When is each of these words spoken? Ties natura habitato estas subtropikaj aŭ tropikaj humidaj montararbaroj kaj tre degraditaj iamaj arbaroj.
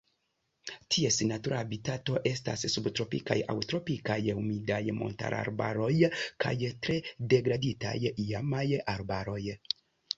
Ties 0.93 1.19
natura 1.31 1.59
habitato 1.63 2.15
estas 2.29 2.65
subtropikaj 2.77 3.37
aŭ 3.55 3.57
tropikaj 3.73 4.19
humidaj 4.39 4.81
montararbaroj 5.03 5.93
kaj 6.47 6.57
tre 6.87 7.01
degraditaj 7.35 7.97
iamaj 8.29 8.69
arbaroj. 9.01 9.43